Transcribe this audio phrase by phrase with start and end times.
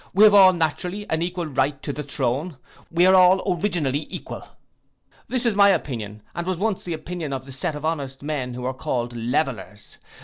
[0.15, 2.57] We have all naturally an equal right to the throne:
[2.89, 4.41] we are all originally equal.
[5.27, 8.55] This is my opinion, and was once the opinion of a set of honest men
[8.55, 9.99] who were called Levellers.